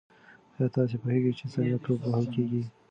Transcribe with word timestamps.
ایا 0.55 0.67
تاسي 0.75 0.95
پوهېږئ 1.01 1.31
چې 1.39 1.45
څنګه 1.53 1.77
توپ 1.85 1.99
وهل 2.03 2.25
کیږي؟ 2.33 2.61